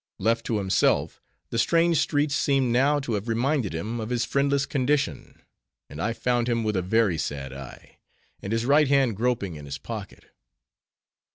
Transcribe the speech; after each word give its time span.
Left 0.17 0.47
to 0.47 0.57
himself, 0.57 1.21
the 1.51 1.59
strange 1.59 1.97
streets 1.99 2.33
seemed 2.33 2.71
now 2.73 2.99
to 3.01 3.13
have 3.13 3.27
reminded 3.27 3.75
him 3.75 3.99
of 3.99 4.09
his 4.09 4.25
friendless 4.25 4.65
condition; 4.65 5.43
and 5.91 6.01
I 6.01 6.11
found 6.11 6.49
him 6.49 6.63
with 6.63 6.75
a 6.75 6.81
very 6.81 7.19
sad 7.19 7.53
eye; 7.53 7.99
and 8.41 8.51
his 8.51 8.65
right 8.65 8.87
hand 8.87 9.15
groping 9.15 9.53
in 9.57 9.65
his 9.65 9.77
pocket. 9.77 10.25